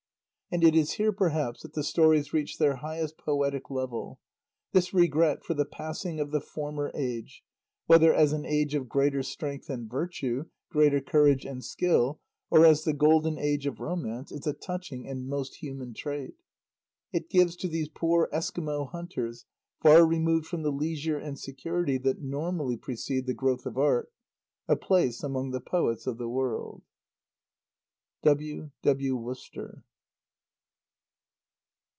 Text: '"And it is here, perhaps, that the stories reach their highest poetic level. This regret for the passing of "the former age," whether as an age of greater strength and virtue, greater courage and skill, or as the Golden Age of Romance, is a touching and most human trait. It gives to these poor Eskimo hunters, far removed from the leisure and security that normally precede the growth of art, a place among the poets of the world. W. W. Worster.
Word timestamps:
'"And 0.53 0.65
it 0.65 0.75
is 0.75 0.91
here, 0.95 1.13
perhaps, 1.13 1.61
that 1.61 1.71
the 1.75 1.81
stories 1.83 2.33
reach 2.33 2.57
their 2.57 2.75
highest 2.75 3.17
poetic 3.17 3.69
level. 3.69 4.19
This 4.73 4.93
regret 4.93 5.45
for 5.45 5.53
the 5.53 5.63
passing 5.63 6.19
of 6.19 6.31
"the 6.31 6.41
former 6.41 6.91
age," 6.93 7.41
whether 7.85 8.13
as 8.13 8.33
an 8.33 8.43
age 8.45 8.75
of 8.75 8.89
greater 8.89 9.23
strength 9.23 9.69
and 9.69 9.89
virtue, 9.89 10.47
greater 10.69 10.99
courage 10.99 11.45
and 11.45 11.63
skill, 11.63 12.19
or 12.49 12.65
as 12.65 12.83
the 12.83 12.91
Golden 12.91 13.37
Age 13.37 13.65
of 13.65 13.79
Romance, 13.79 14.29
is 14.29 14.45
a 14.45 14.51
touching 14.51 15.07
and 15.07 15.25
most 15.29 15.55
human 15.63 15.93
trait. 15.93 16.35
It 17.13 17.29
gives 17.29 17.55
to 17.55 17.69
these 17.69 17.87
poor 17.87 18.27
Eskimo 18.33 18.89
hunters, 18.91 19.45
far 19.81 20.05
removed 20.05 20.47
from 20.47 20.63
the 20.63 20.71
leisure 20.73 21.17
and 21.17 21.39
security 21.39 21.97
that 21.99 22.19
normally 22.21 22.75
precede 22.75 23.25
the 23.25 23.33
growth 23.33 23.65
of 23.65 23.77
art, 23.77 24.11
a 24.67 24.75
place 24.75 25.23
among 25.23 25.51
the 25.51 25.61
poets 25.61 26.05
of 26.05 26.17
the 26.17 26.27
world. 26.27 26.81
W. 28.23 28.71
W. 28.81 29.15
Worster. 29.15 29.85